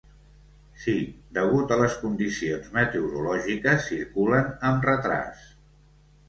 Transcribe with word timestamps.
Sí, 0.85 0.93
degut 1.37 1.73
a 1.75 1.77
les 1.81 1.97
condicions 2.05 2.71
meteorològiques 2.79 3.85
circulen 3.93 4.49
amb 4.71 4.89
retràs. 4.91 5.47